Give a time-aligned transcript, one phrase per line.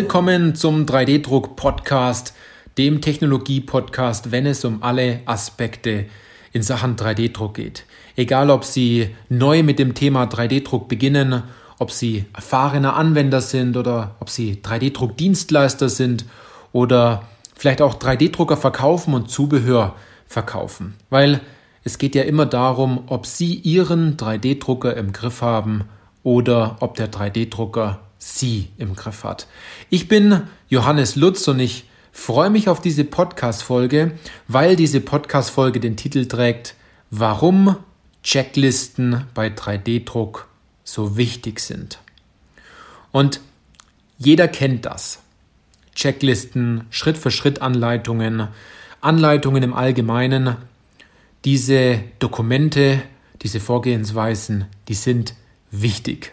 [0.00, 2.32] Willkommen zum 3D-Druck-Podcast,
[2.78, 6.06] dem Technologie-Podcast, wenn es um alle Aspekte
[6.52, 7.84] in Sachen 3D-Druck geht.
[8.14, 11.42] Egal, ob Sie neu mit dem Thema 3D-Druck beginnen,
[11.80, 16.26] ob Sie erfahrene Anwender sind oder ob Sie 3D-Druck-Dienstleister sind
[16.70, 17.24] oder
[17.56, 19.96] vielleicht auch 3D-Drucker verkaufen und Zubehör
[20.28, 20.94] verkaufen.
[21.10, 21.40] Weil
[21.82, 25.86] es geht ja immer darum, ob Sie Ihren 3D-Drucker im Griff haben
[26.22, 29.46] oder ob der 3D-Drucker Sie im Griff hat.
[29.90, 34.18] Ich bin Johannes Lutz und ich freue mich auf diese Podcast-Folge,
[34.48, 36.74] weil diese Podcast-Folge den Titel trägt,
[37.10, 37.76] Warum
[38.22, 40.48] Checklisten bei 3D-Druck
[40.84, 42.00] so wichtig sind.
[43.12, 43.40] Und
[44.18, 45.20] jeder kennt das.
[45.94, 48.48] Checklisten, Schritt-für-Schritt-Anleitungen,
[49.00, 50.56] Anleitungen im Allgemeinen.
[51.44, 53.02] Diese Dokumente,
[53.42, 55.34] diese Vorgehensweisen, die sind
[55.70, 56.32] wichtig.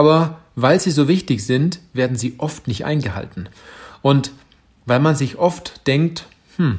[0.00, 3.50] Aber weil sie so wichtig sind, werden sie oft nicht eingehalten.
[4.00, 4.32] Und
[4.86, 6.24] weil man sich oft denkt,
[6.56, 6.78] hm,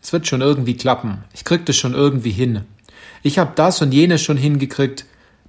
[0.00, 2.60] es wird schon irgendwie klappen, ich krieg das schon irgendwie hin.
[3.24, 5.04] Ich habe das und jenes schon hingekriegt,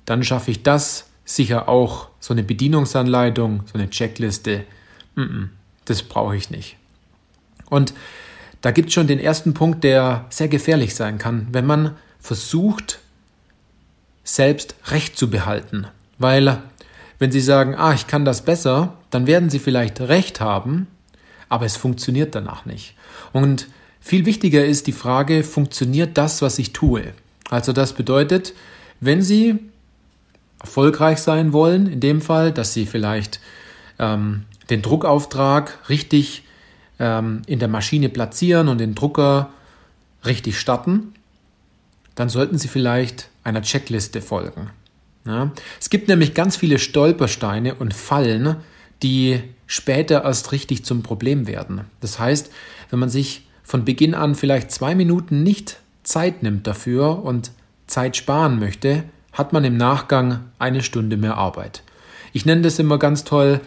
[0.05, 2.07] dann schaffe ich das sicher auch.
[2.19, 4.63] So eine Bedienungsanleitung, so eine Checkliste,
[5.85, 6.75] das brauche ich nicht.
[7.69, 7.93] Und
[8.61, 12.97] da gibt es schon den ersten Punkt, der sehr gefährlich sein kann, wenn man versucht,
[14.23, 15.85] selbst Recht zu behalten.
[16.17, 16.63] Weil
[17.21, 20.87] wenn Sie sagen, ah, ich kann das besser, dann werden Sie vielleicht recht haben,
[21.49, 22.95] aber es funktioniert danach nicht.
[23.31, 23.67] Und
[23.99, 27.13] viel wichtiger ist die Frage, funktioniert das, was ich tue?
[27.51, 28.55] Also das bedeutet,
[29.01, 29.59] wenn Sie
[30.61, 33.39] erfolgreich sein wollen, in dem Fall, dass Sie vielleicht
[33.99, 36.41] ähm, den Druckauftrag richtig
[36.97, 39.51] ähm, in der Maschine platzieren und den Drucker
[40.25, 41.13] richtig starten,
[42.15, 44.71] dann sollten Sie vielleicht einer Checkliste folgen.
[45.25, 45.51] Ja?
[45.79, 48.57] Es gibt nämlich ganz viele Stolpersteine und Fallen,
[49.03, 51.81] die später erst richtig zum Problem werden.
[52.01, 52.51] Das heißt,
[52.89, 57.51] wenn man sich von Beginn an vielleicht zwei Minuten nicht Zeit nimmt dafür und
[57.87, 61.83] Zeit sparen möchte, hat man im Nachgang eine Stunde mehr Arbeit.
[62.33, 63.61] Ich nenne das immer ganz toll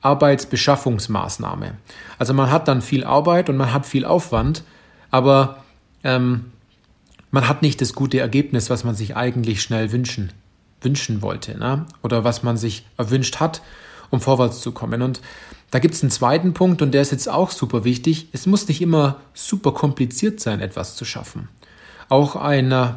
[0.00, 1.76] Arbeitsbeschaffungsmaßnahme.
[2.18, 4.64] Also man hat dann viel Arbeit und man hat viel Aufwand,
[5.10, 5.62] aber
[6.02, 6.46] ähm,
[7.30, 10.32] man hat nicht das gute Ergebnis, was man sich eigentlich schnell wünschen
[10.84, 11.86] wünschen wollte ne?
[12.02, 13.62] oder was man sich erwünscht hat,
[14.10, 15.02] um vorwärts zu kommen.
[15.02, 15.20] Und
[15.70, 18.28] da gibt es einen zweiten Punkt und der ist jetzt auch super wichtig.
[18.32, 21.48] Es muss nicht immer super kompliziert sein, etwas zu schaffen.
[22.08, 22.88] Auch ein äh,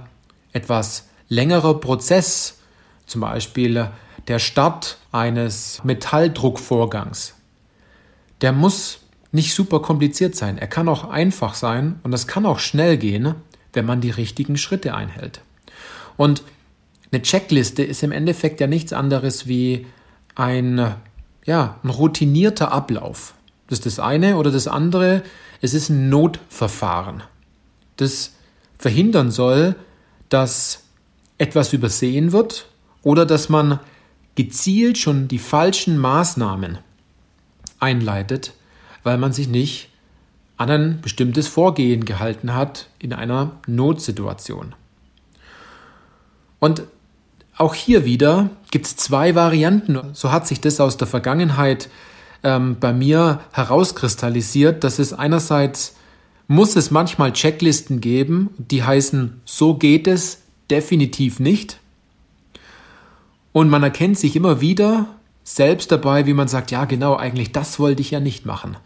[0.52, 2.60] etwas längerer Prozess,
[3.06, 3.90] zum Beispiel
[4.28, 7.36] der Start eines Metalldruckvorgangs,
[8.42, 9.00] der muss
[9.32, 10.58] nicht super kompliziert sein.
[10.58, 13.36] Er kann auch einfach sein und es kann auch schnell gehen,
[13.74, 15.42] wenn man die richtigen Schritte einhält.
[16.18, 16.44] Und
[17.16, 19.88] eine Checkliste ist im Endeffekt ja nichts anderes wie
[20.36, 20.96] ein,
[21.46, 23.36] ja, ein routinierter Ablauf.
[23.68, 25.24] Das ist das eine oder das andere,
[25.62, 27.24] es ist ein Notverfahren,
[27.96, 28.34] das
[28.78, 29.76] verhindern soll,
[30.28, 30.84] dass
[31.38, 32.68] etwas übersehen wird
[33.02, 33.80] oder dass man
[34.36, 36.80] gezielt schon die falschen Maßnahmen
[37.80, 38.54] einleitet,
[39.04, 39.90] weil man sich nicht
[40.58, 44.76] an ein bestimmtes Vorgehen gehalten hat in einer Notsituation.
[46.60, 46.84] Und
[47.58, 50.00] auch hier wieder gibt es zwei Varianten.
[50.14, 51.90] So hat sich das aus der Vergangenheit
[52.44, 55.96] ähm, bei mir herauskristallisiert, dass es einerseits
[56.48, 61.80] muss es manchmal Checklisten geben, die heißen, so geht es definitiv nicht.
[63.52, 65.08] Und man erkennt sich immer wieder
[65.44, 68.78] selbst dabei, wie man sagt, ja genau, eigentlich das wollte ich ja nicht machen.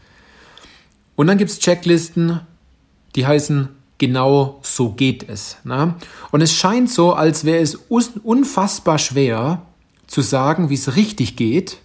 [1.15, 2.39] Und dann gibt es Checklisten,
[3.15, 5.57] die heißen, genau so geht es.
[5.63, 5.93] Ne?
[6.31, 9.61] Und es scheint so, als wäre es unfassbar schwer
[10.07, 11.77] zu sagen, wie es richtig geht,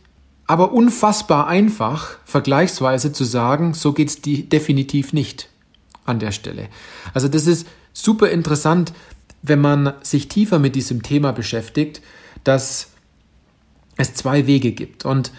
[0.46, 5.50] aber unfassbar einfach vergleichsweise zu sagen, so geht es definitiv nicht
[6.06, 6.68] an der Stelle.
[7.12, 8.92] Also das ist super interessant,
[9.42, 12.00] wenn man sich tiefer mit diesem Thema beschäftigt,
[12.44, 12.88] dass
[13.96, 15.04] es zwei Wege gibt.
[15.04, 15.32] Und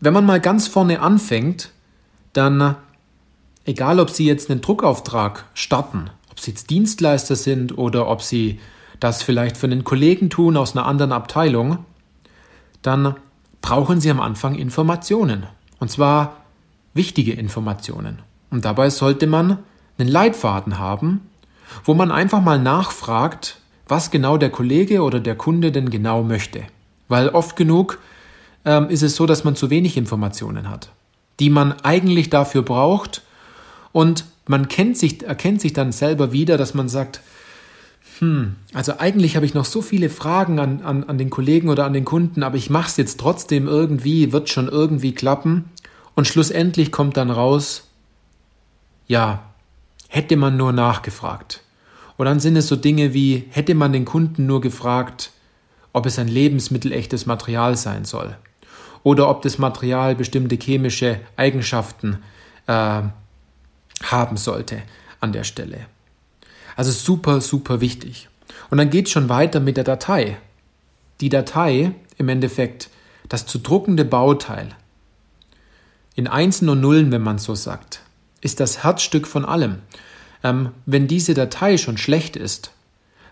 [0.00, 1.70] wenn man mal ganz vorne anfängt,
[2.32, 2.76] dann
[3.66, 8.58] egal ob Sie jetzt einen Druckauftrag starten, ob Sie jetzt Dienstleister sind oder ob Sie
[9.00, 11.84] das vielleicht für einen Kollegen tun aus einer anderen Abteilung,
[12.80, 13.16] dann
[13.60, 15.46] brauchen Sie am Anfang Informationen.
[15.78, 16.36] Und zwar
[16.94, 18.20] wichtige Informationen.
[18.50, 19.58] Und dabei sollte man
[19.98, 21.28] einen Leitfaden haben,
[21.84, 23.58] wo man einfach mal nachfragt,
[23.88, 26.64] was genau der Kollege oder der Kunde denn genau möchte.
[27.08, 27.98] Weil oft genug
[28.64, 30.90] ähm, ist es so, dass man zu wenig Informationen hat,
[31.38, 33.22] die man eigentlich dafür braucht,
[33.96, 37.22] und man kennt sich, erkennt sich dann selber wieder, dass man sagt,
[38.18, 41.86] hm, also eigentlich habe ich noch so viele Fragen an, an, an den Kollegen oder
[41.86, 45.70] an den Kunden, aber ich mache es jetzt trotzdem irgendwie, wird schon irgendwie klappen.
[46.14, 47.88] Und schlussendlich kommt dann raus,
[49.06, 49.44] ja,
[50.08, 51.62] hätte man nur nachgefragt.
[52.18, 55.30] Und dann sind es so Dinge wie, hätte man den Kunden nur gefragt,
[55.94, 58.36] ob es ein lebensmittelechtes Material sein soll
[59.04, 62.18] oder ob das Material bestimmte chemische Eigenschaften
[62.66, 63.00] äh,
[64.02, 64.82] haben sollte
[65.20, 65.86] an der Stelle.
[66.76, 68.28] Also super, super wichtig.
[68.70, 70.38] Und dann geht es schon weiter mit der Datei.
[71.20, 72.90] Die Datei im Endeffekt,
[73.28, 74.68] das zu druckende Bauteil,
[76.14, 78.00] in Einsen und Nullen, wenn man so sagt,
[78.40, 79.80] ist das Herzstück von allem.
[80.42, 82.72] Ähm, wenn diese Datei schon schlecht ist,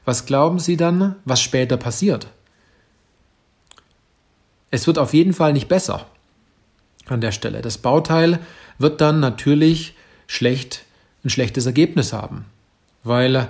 [0.04, 2.26] was glauben Sie dann, was später passiert?
[4.70, 6.06] Es wird auf jeden Fall nicht besser
[7.06, 7.62] an der Stelle.
[7.62, 8.38] Das Bauteil
[8.78, 9.93] wird dann natürlich
[10.26, 10.84] schlecht,
[11.24, 12.44] ein schlechtes Ergebnis haben,
[13.02, 13.48] weil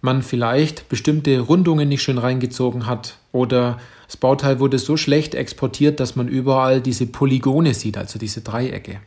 [0.00, 6.00] man vielleicht bestimmte Rundungen nicht schön reingezogen hat oder das Bauteil wurde so schlecht exportiert,
[6.00, 9.00] dass man überall diese Polygone sieht, also diese Dreiecke.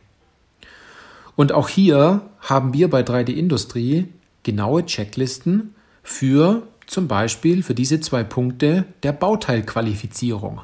[1.36, 4.06] Und auch hier haben wir bei 3D Industrie
[4.44, 10.60] genaue Checklisten für zum Beispiel für diese zwei Punkte der Bauteilqualifizierung.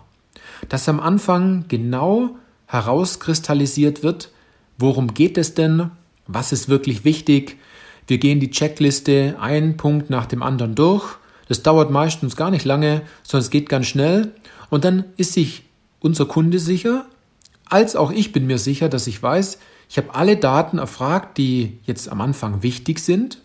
[0.68, 2.36] Dass am Anfang genau
[2.66, 4.30] herauskristallisiert wird,
[4.78, 5.90] worum geht es denn,
[6.32, 7.58] was ist wirklich wichtig.
[8.06, 11.16] Wir gehen die Checkliste einen Punkt nach dem anderen durch.
[11.48, 14.32] Das dauert meistens gar nicht lange, sondern es geht ganz schnell.
[14.68, 15.64] Und dann ist sich
[16.00, 17.06] unser Kunde sicher,
[17.66, 21.78] als auch ich bin mir sicher, dass ich weiß, ich habe alle Daten erfragt, die
[21.84, 23.38] jetzt am Anfang wichtig sind.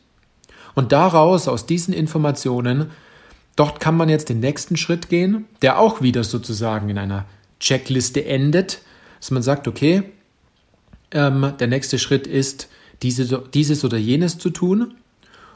[0.76, 2.92] Und daraus, aus diesen Informationen,
[3.56, 7.26] dort kann man jetzt den nächsten Schritt gehen, der auch wieder sozusagen in einer
[7.60, 8.82] Checkliste endet,
[9.20, 10.04] dass man sagt, okay,
[11.15, 12.69] ähm, der nächste Schritt ist,
[13.01, 14.94] diese, dieses oder jenes zu tun.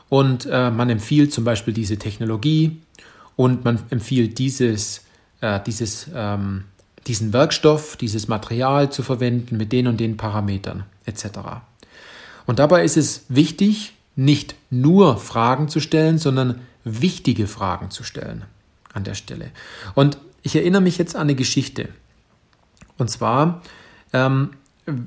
[0.09, 2.81] Und äh, man empfiehlt zum Beispiel diese Technologie
[3.35, 5.03] und man empfiehlt dieses,
[5.41, 6.63] äh, dieses ähm,
[7.07, 11.25] diesen Werkstoff, dieses Material zu verwenden mit den und den Parametern etc.
[12.45, 18.45] Und dabei ist es wichtig, nicht nur Fragen zu stellen, sondern wichtige Fragen zu stellen
[18.93, 19.51] an der Stelle.
[19.95, 21.89] Und ich erinnere mich jetzt an eine Geschichte.
[22.97, 23.61] Und zwar,
[24.13, 24.51] ähm,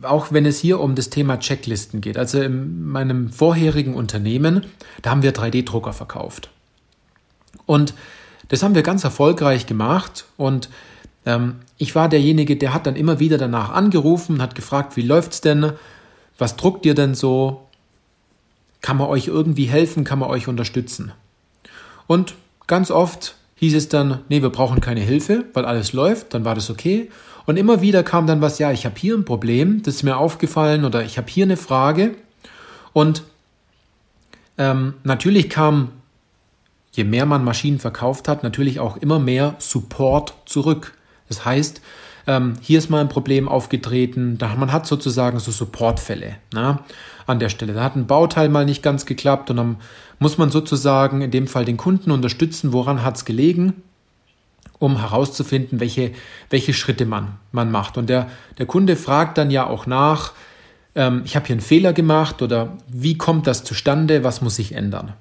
[0.03, 2.19] auch wenn es hier um das Thema Checklisten geht.
[2.19, 4.67] Also in meinem vorherigen Unternehmen,
[5.03, 6.51] da haben wir 3D-Drucker verkauft.
[7.67, 7.95] Und
[8.49, 10.69] das haben wir ganz erfolgreich gemacht und
[11.25, 15.41] ähm, ich war derjenige, der hat dann immer wieder danach angerufen, hat gefragt, wie läuft's
[15.41, 15.73] denn?
[16.39, 17.69] Was druckt ihr denn so?
[18.81, 20.05] Kann man euch irgendwie helfen?
[20.05, 21.13] Kann man euch unterstützen?
[22.07, 22.35] Und
[22.67, 26.55] ganz oft hieß es dann, nee, wir brauchen keine Hilfe, weil alles läuft, dann war
[26.55, 27.11] das okay.
[27.47, 30.17] Und immer wieder kam dann was, ja, ich habe hier ein Problem, das ist mir
[30.17, 32.15] aufgefallen oder ich habe hier eine Frage.
[32.93, 33.25] Und
[34.59, 35.91] ähm, natürlich kam,
[36.93, 40.93] je mehr man Maschinen verkauft hat, natürlich auch immer mehr Support zurück.
[41.29, 41.81] Das heißt,
[42.27, 46.85] ähm, hier ist mal ein Problem aufgetreten, da man hat sozusagen so Supportfälle na,
[47.27, 47.73] an der Stelle.
[47.73, 49.77] Da hat ein Bauteil mal nicht ganz geklappt und dann
[50.19, 53.83] muss man sozusagen in dem Fall den Kunden unterstützen, woran hat es gelegen,
[54.83, 56.11] um herauszufinden, welche,
[56.51, 57.97] welche Schritte man, man macht.
[57.97, 60.33] Und der, der Kunde fragt dann ja auch nach,
[60.97, 64.73] ähm, ich habe hier einen Fehler gemacht oder wie kommt das zustande, was muss ich
[64.73, 65.13] ändern.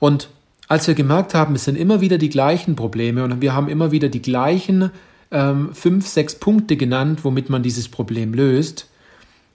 [0.00, 0.30] Und
[0.66, 3.92] als wir gemerkt haben, es sind immer wieder die gleichen Probleme und wir haben immer
[3.92, 4.90] wieder die gleichen
[5.30, 8.88] ähm, fünf, sechs Punkte genannt, womit man dieses Problem löst,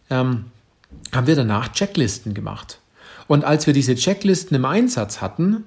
[0.09, 0.45] ähm,
[1.13, 2.79] haben wir danach Checklisten gemacht.
[3.27, 5.65] Und als wir diese Checklisten im Einsatz hatten,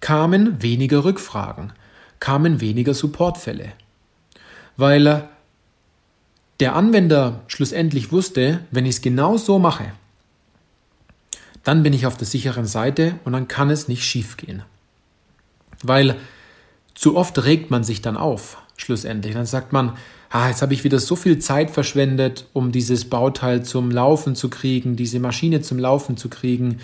[0.00, 1.72] kamen weniger Rückfragen,
[2.26, 3.72] kamen weniger Supportfälle.
[4.76, 5.20] Weil äh,
[6.58, 9.92] der Anwender schlussendlich wusste, wenn ich es genau so mache,
[11.62, 14.64] dann bin ich auf der sicheren Seite und dann kann es nicht schiefgehen.
[15.84, 16.16] Weil
[16.96, 19.34] zu oft regt man sich dann auf schlussendlich.
[19.34, 19.96] Dann sagt man,
[20.28, 24.50] ah, jetzt habe ich wieder so viel Zeit verschwendet, um dieses Bauteil zum Laufen zu
[24.50, 26.80] kriegen, diese Maschine zum Laufen zu kriegen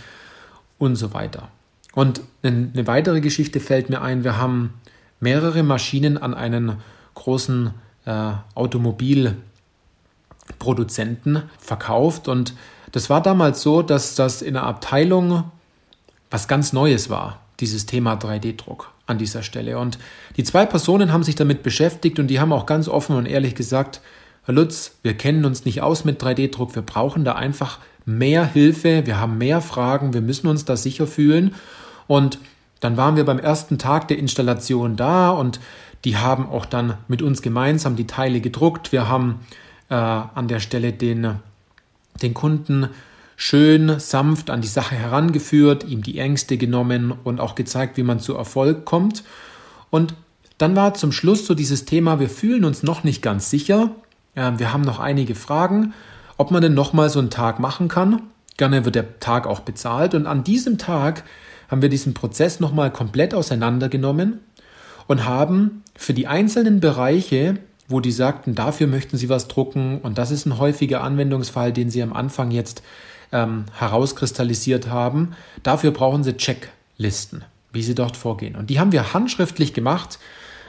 [0.79, 1.49] und so weiter.
[1.95, 4.75] Und eine weitere Geschichte fällt mir ein, wir haben
[5.23, 6.77] mehrere Maschinen an einen
[7.15, 7.73] großen
[8.05, 12.53] äh, Automobilproduzenten verkauft und
[12.91, 15.45] das war damals so, dass das in der Abteilung
[16.31, 19.79] was ganz Neues war, dieses Thema 3D-Druck an dieser Stelle.
[19.79, 19.99] Und
[20.37, 23.55] die zwei Personen haben sich damit beschäftigt und die haben auch ganz offen und ehrlich
[23.55, 24.01] gesagt,
[24.45, 29.07] Herr Lutz, wir kennen uns nicht aus mit 3D-Druck, wir brauchen da einfach mehr Hilfe,
[29.07, 31.55] wir haben mehr Fragen, wir müssen uns da sicher fühlen.
[32.09, 32.39] Und
[32.83, 35.59] dann waren wir beim ersten Tag der Installation da und
[36.05, 38.93] die haben auch dann mit uns gemeinsam die Teile gedruckt.
[38.93, 39.41] Wir haben
[39.89, 41.37] äh, an der Stelle den,
[42.21, 42.89] den Kunden
[43.37, 48.21] schön sanft an die Sache herangeführt, ihm die Ängste genommen und auch gezeigt, wie man
[48.21, 49.25] zu Erfolg kommt.
[49.91, 50.15] Und
[50.59, 53.91] dann war zum Schluss so dieses Thema, wir fühlen uns noch nicht ganz sicher,
[54.35, 55.93] wir haben noch einige Fragen
[56.43, 58.23] ob man denn nochmal so einen Tag machen kann.
[58.57, 60.13] Gerne wird der Tag auch bezahlt.
[60.13, 61.23] Und an diesem Tag
[61.73, 64.41] haben wir diesen Prozess nochmal komplett auseinandergenommen
[65.07, 67.57] und haben für die einzelnen Bereiche,
[67.89, 71.91] wo die sagten, dafür möchten sie was drucken und das ist ein häufiger Anwendungsfall, den
[71.91, 72.83] sie am Anfang jetzt
[73.33, 78.55] ähm, herauskristallisiert haben, dafür brauchen sie Checklisten, wie sie dort vorgehen.
[78.55, 80.19] Und die haben wir handschriftlich gemacht,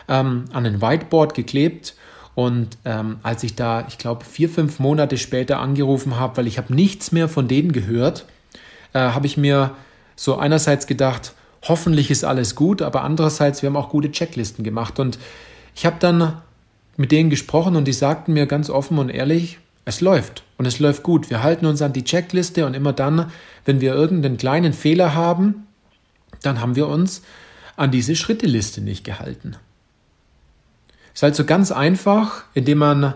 [0.07, 1.95] ähm, an ein Whiteboard geklebt
[2.33, 6.57] und ähm, als ich da, ich glaube, vier, fünf Monate später angerufen habe, weil ich
[6.57, 8.25] habe nichts mehr von denen gehört,
[8.93, 9.71] äh, habe ich mir
[10.15, 14.99] so einerseits gedacht, hoffentlich ist alles gut, aber andererseits, wir haben auch gute Checklisten gemacht.
[14.99, 15.17] Und
[15.75, 16.41] ich habe dann
[16.97, 20.79] mit denen gesprochen und die sagten mir ganz offen und ehrlich, es läuft und es
[20.79, 21.29] läuft gut.
[21.29, 23.31] Wir halten uns an die Checkliste und immer dann,
[23.65, 25.67] wenn wir irgendeinen kleinen Fehler haben,
[26.41, 27.21] dann haben wir uns
[27.75, 29.55] an diese Schritteliste nicht gehalten.
[31.13, 33.13] Es ist halt so ganz einfach, indem man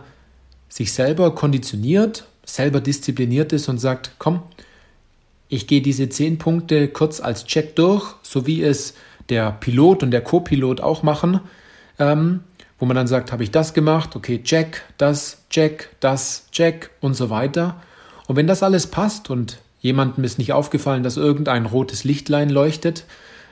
[0.69, 4.41] sich selber konditioniert, selber diszipliniert ist und sagt, komm,
[5.49, 8.93] ich gehe diese zehn Punkte kurz als Check durch, so wie es
[9.29, 11.39] der Pilot und der Co-Pilot auch machen,
[11.99, 12.41] ähm,
[12.79, 17.15] wo man dann sagt, habe ich das gemacht, okay, check, das, check, das, check und
[17.15, 17.81] so weiter.
[18.27, 23.05] Und wenn das alles passt und jemandem ist nicht aufgefallen, dass irgendein rotes Lichtlein leuchtet,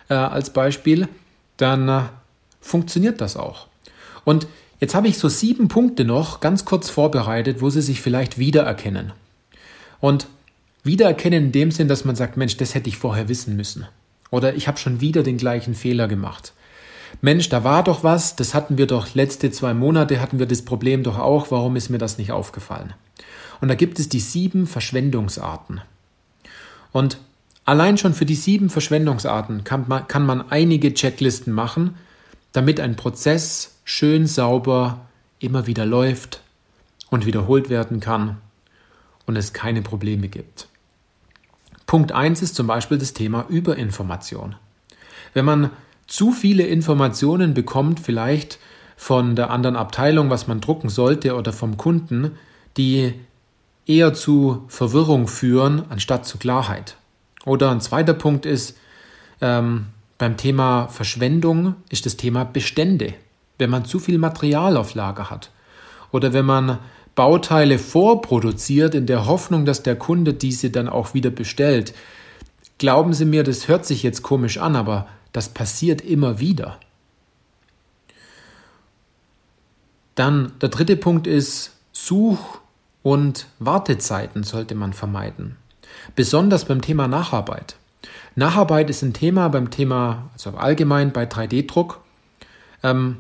[0.09, 1.07] äh, als Beispiel,
[1.57, 2.01] dann äh,
[2.61, 3.67] funktioniert das auch.
[4.23, 4.47] Und
[4.79, 9.13] jetzt habe ich so sieben Punkte noch ganz kurz vorbereitet, wo Sie sich vielleicht wiedererkennen.
[9.99, 10.27] Und
[10.85, 13.87] wiedererkennen in dem Sinn, dass man sagt, Mensch, das hätte ich vorher wissen müssen.
[14.31, 16.53] Oder ich habe schon wieder den gleichen Fehler gemacht.
[17.21, 20.63] Mensch, da war doch was, das hatten wir doch letzte zwei Monate, hatten wir das
[20.63, 22.93] Problem doch auch, warum ist mir das nicht aufgefallen?
[23.61, 25.81] Und da gibt es die sieben Verschwendungsarten.
[26.91, 27.17] Und
[27.63, 31.95] allein schon für die sieben Verschwendungsarten kann man, kann man einige Checklisten machen,
[32.51, 35.05] damit ein Prozess schön sauber
[35.39, 36.41] immer wieder läuft
[37.09, 38.37] und wiederholt werden kann
[39.25, 40.67] und es keine Probleme gibt.
[41.95, 44.57] Punkt 1 ist zum Beispiel das Thema Überinformation.
[45.33, 45.69] Wenn man
[46.07, 48.59] zu viele Informationen bekommt, vielleicht
[48.97, 52.31] von der anderen Abteilung, was man drucken sollte, oder vom Kunden,
[52.75, 53.13] die
[53.85, 56.97] eher zu Verwirrung führen, anstatt zu Klarheit.
[57.45, 58.77] Oder ein zweiter Punkt ist,
[59.39, 59.85] ähm,
[60.17, 63.13] beim Thema Verschwendung ist das Thema Bestände
[63.57, 65.51] wenn man zu viel Material auf Lager hat
[66.11, 66.79] oder wenn man
[67.15, 71.93] Bauteile vorproduziert in der Hoffnung, dass der Kunde diese dann auch wieder bestellt.
[72.77, 76.79] Glauben Sie mir, das hört sich jetzt komisch an, aber das passiert immer wieder.
[80.15, 82.59] Dann der dritte Punkt ist, Such-
[83.03, 85.57] und Wartezeiten sollte man vermeiden.
[86.15, 87.75] Besonders beim Thema Nacharbeit.
[88.35, 92.01] Nacharbeit ist ein Thema beim Thema, also allgemein bei 3D-Druck.
[92.83, 93.17] Ähm,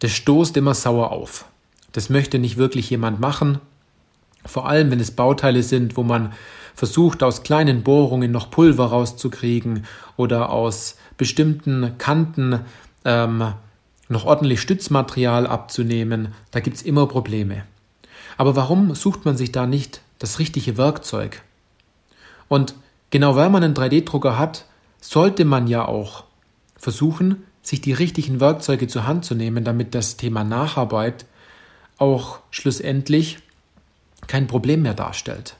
[0.00, 1.46] das stoßt immer sauer auf.
[1.92, 3.60] Das möchte nicht wirklich jemand machen.
[4.44, 6.32] Vor allem, wenn es Bauteile sind, wo man
[6.74, 9.84] versucht, aus kleinen Bohrungen noch Pulver rauszukriegen
[10.16, 12.60] oder aus bestimmten Kanten
[13.04, 13.52] ähm,
[14.08, 17.64] noch ordentlich Stützmaterial abzunehmen, da gibt es immer Probleme.
[18.36, 21.42] Aber warum sucht man sich da nicht das richtige Werkzeug?
[22.46, 22.74] Und
[23.10, 24.64] genau weil man einen 3D-Drucker hat,
[25.00, 26.24] sollte man ja auch
[26.76, 31.26] versuchen, sich die richtigen Werkzeuge zur Hand zu nehmen, damit das Thema Nacharbeit
[31.98, 33.38] auch schlussendlich
[34.26, 35.56] kein Problem mehr darstellt.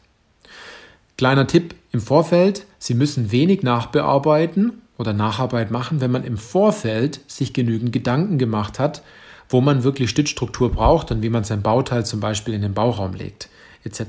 [1.16, 7.21] Kleiner Tipp im Vorfeld, Sie müssen wenig nachbearbeiten oder Nacharbeit machen, wenn man im Vorfeld
[7.26, 9.02] sich genügend Gedanken gemacht hat,
[9.49, 13.14] wo man wirklich Stützstruktur braucht und wie man sein Bauteil zum Beispiel in den Bauraum
[13.14, 13.49] legt,
[13.85, 14.02] etc.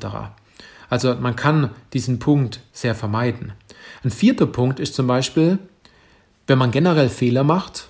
[0.89, 3.53] Also man kann diesen Punkt sehr vermeiden.
[4.03, 5.59] Ein vierter Punkt ist zum Beispiel,
[6.47, 7.89] wenn man generell Fehler macht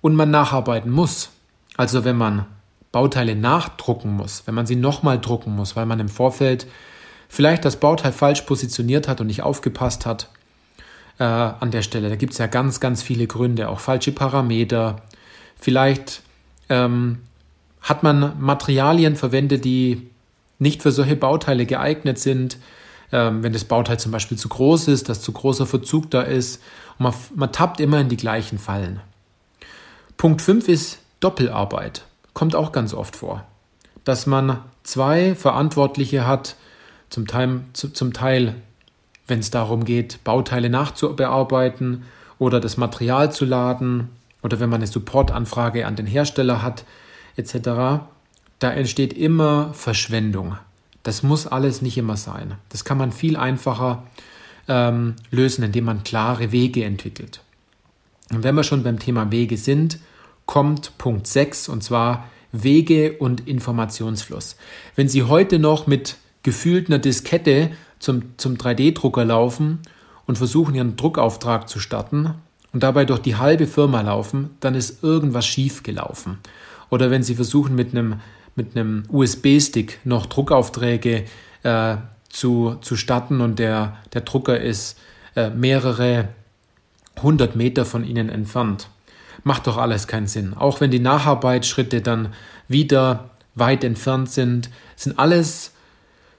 [0.00, 1.30] und man nacharbeiten muss,
[1.76, 2.46] also wenn man
[2.92, 6.66] Bauteile nachdrucken muss, wenn man sie nochmal drucken muss, weil man im Vorfeld
[7.28, 10.28] vielleicht das Bauteil falsch positioniert hat und nicht aufgepasst hat
[11.18, 12.08] äh, an der Stelle.
[12.08, 15.02] Da gibt es ja ganz, ganz viele Gründe, auch falsche Parameter.
[15.60, 16.22] Vielleicht
[16.68, 17.18] ähm,
[17.82, 20.08] hat man Materialien verwendet, die
[20.58, 22.58] nicht für solche Bauteile geeignet sind
[23.12, 26.62] ähm, wenn das Bauteil zum Beispiel zu groß ist, dass zu großer Verzug da ist.
[26.98, 29.00] Und man, man tappt immer in die gleichen Fallen.
[30.16, 32.04] Punkt 5 ist Doppelarbeit.
[32.38, 33.44] Kommt auch ganz oft vor.
[34.04, 36.54] Dass man zwei Verantwortliche hat,
[37.10, 38.54] zum Teil, zu, zum Teil
[39.26, 42.04] wenn es darum geht, Bauteile nachzubearbeiten
[42.38, 46.84] oder das Material zu laden oder wenn man eine Supportanfrage an den Hersteller hat,
[47.34, 48.04] etc.
[48.60, 50.56] Da entsteht immer Verschwendung.
[51.02, 52.54] Das muss alles nicht immer sein.
[52.68, 54.04] Das kann man viel einfacher
[54.68, 57.40] ähm, lösen, indem man klare Wege entwickelt.
[58.30, 59.98] Und wenn wir schon beim Thema Wege sind,
[60.48, 64.56] kommt Punkt 6 und zwar Wege und Informationsfluss.
[64.96, 69.80] Wenn Sie heute noch mit gefühlt einer Diskette zum, zum 3D-Drucker laufen
[70.26, 72.34] und versuchen, ihren Druckauftrag zu starten
[72.72, 76.38] und dabei durch die halbe Firma laufen, dann ist irgendwas schief gelaufen.
[76.88, 78.20] Oder wenn sie versuchen, mit einem,
[78.56, 81.24] mit einem USB-Stick noch Druckaufträge
[81.62, 81.96] äh,
[82.30, 84.98] zu, zu starten und der, der Drucker ist
[85.36, 86.28] äh, mehrere
[87.22, 88.88] hundert Meter von ihnen entfernt.
[89.44, 90.54] Macht doch alles keinen Sinn.
[90.54, 92.28] Auch wenn die Nacharbeitsschritte dann
[92.68, 95.72] wieder weit entfernt sind, sind alles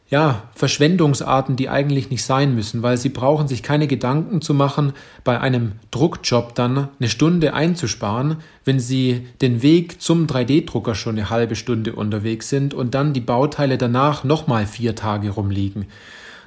[0.09, 4.93] ja, Verschwendungsarten, die eigentlich nicht sein müssen, weil sie brauchen sich keine Gedanken zu machen,
[5.23, 11.29] bei einem Druckjob dann eine Stunde einzusparen, wenn sie den Weg zum 3D-Drucker schon eine
[11.29, 15.85] halbe Stunde unterwegs sind und dann die Bauteile danach nochmal vier Tage rumliegen.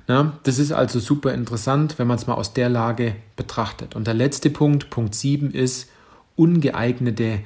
[0.09, 3.95] Na, das ist also super interessant, wenn man es mal aus der Lage betrachtet.
[3.95, 5.89] Und der letzte Punkt, Punkt 7, ist
[6.37, 7.41] ungeeignete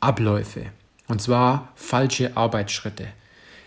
[0.00, 0.66] Abläufe.
[1.08, 3.06] Und zwar falsche Arbeitsschritte.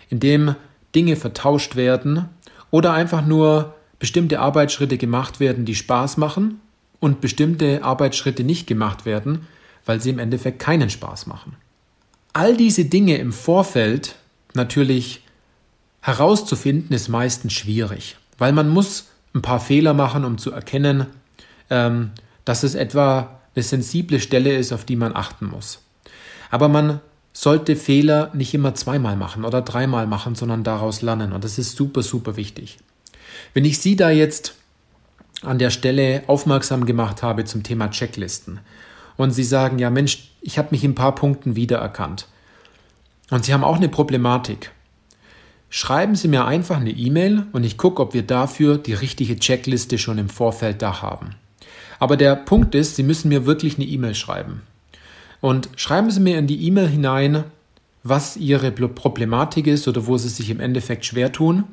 [0.09, 0.55] Indem
[0.93, 2.29] Dinge vertauscht werden
[2.71, 6.61] oder einfach nur bestimmte Arbeitsschritte gemacht werden, die Spaß machen
[6.99, 9.47] und bestimmte Arbeitsschritte nicht gemacht werden,
[9.85, 11.55] weil sie im Endeffekt keinen Spaß machen.
[12.33, 14.15] All diese Dinge im Vorfeld
[14.55, 15.21] natürlich
[16.01, 21.07] herauszufinden, ist meistens schwierig, weil man muss ein paar Fehler machen, um zu erkennen,
[21.69, 22.11] ähm,
[22.45, 25.79] dass es etwa eine sensible Stelle ist, auf die man achten muss.
[26.51, 27.01] Aber man
[27.33, 31.33] sollte Fehler nicht immer zweimal machen oder dreimal machen, sondern daraus lernen.
[31.33, 32.77] Und das ist super, super wichtig.
[33.53, 34.55] Wenn ich Sie da jetzt
[35.41, 38.59] an der Stelle aufmerksam gemacht habe zum Thema Checklisten
[39.17, 42.27] und Sie sagen, ja Mensch, ich habe mich in ein paar Punkten wiedererkannt
[43.31, 44.71] und Sie haben auch eine Problematik,
[45.69, 49.97] schreiben Sie mir einfach eine E-Mail und ich gucke, ob wir dafür die richtige Checkliste
[49.97, 51.31] schon im Vorfeld da haben.
[51.99, 54.61] Aber der Punkt ist, Sie müssen mir wirklich eine E-Mail schreiben.
[55.41, 57.43] Und schreiben Sie mir in die E-Mail hinein,
[58.03, 61.65] was Ihre Problematik ist oder wo Sie sich im Endeffekt schwer tun.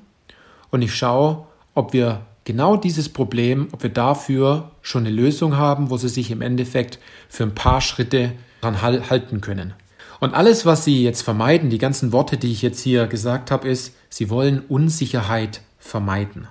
[0.71, 5.91] Und ich schaue, ob wir genau dieses Problem, ob wir dafür schon eine Lösung haben,
[5.91, 9.75] wo Sie sich im Endeffekt für ein paar Schritte dran halten können.
[10.21, 13.69] Und alles, was Sie jetzt vermeiden, die ganzen Worte, die ich jetzt hier gesagt habe,
[13.69, 16.47] ist, Sie wollen Unsicherheit vermeiden.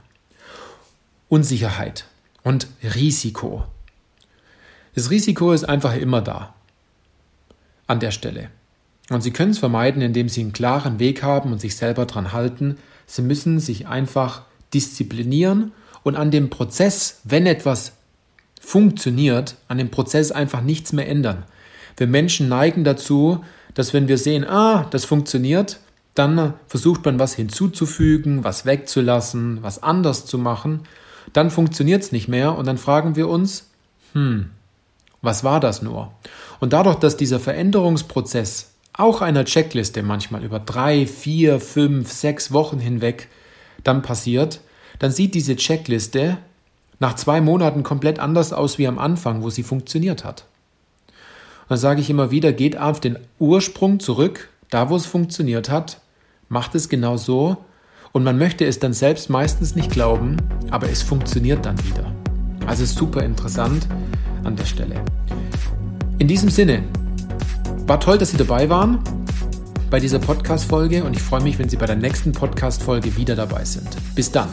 [1.30, 2.06] Unsicherheit
[2.44, 3.64] und Risiko.
[4.96, 6.54] Das Risiko ist einfach immer da
[7.88, 8.50] an der Stelle.
[9.10, 12.32] Und Sie können es vermeiden, indem Sie einen klaren Weg haben und sich selber dran
[12.32, 12.78] halten.
[13.06, 15.74] Sie müssen sich einfach disziplinieren
[16.04, 17.94] und an dem Prozess, wenn etwas
[18.60, 21.44] funktioniert, an dem Prozess einfach nichts mehr ändern.
[21.98, 25.80] Wir Menschen neigen dazu, dass wenn wir sehen, ah, das funktioniert,
[26.14, 30.82] dann versucht man was hinzuzufügen, was wegzulassen, was anders zu machen.
[31.34, 33.70] Dann funktioniert es nicht mehr und dann fragen wir uns,
[34.14, 34.50] hm,
[35.22, 36.12] was war das nur?
[36.60, 42.80] Und dadurch, dass dieser Veränderungsprozess auch einer Checkliste manchmal über drei, vier, fünf, sechs Wochen
[42.80, 43.30] hinweg
[43.84, 44.62] dann passiert,
[45.00, 46.38] dann sieht diese Checkliste
[47.00, 50.46] nach zwei Monaten komplett anders aus wie am Anfang, wo sie funktioniert hat.
[51.08, 55.70] Und dann sage ich immer wieder, geht auf den Ursprung zurück, da wo es funktioniert
[55.70, 56.02] hat,
[56.50, 57.58] macht es genau so
[58.14, 60.38] und man möchte es dann selbst meistens nicht glauben,
[60.70, 62.14] aber es funktioniert dann wieder.
[62.68, 63.88] Also super interessant
[64.44, 64.96] an der Stelle.
[66.20, 66.84] In diesem Sinne,
[67.88, 69.00] war toll, dass Sie dabei waren
[69.90, 73.66] bei dieser Podcast-Folge und ich freue mich, wenn Sie bei der nächsten Podcast-Folge wieder dabei
[73.66, 73.90] sind.
[74.16, 74.50] Bis dann.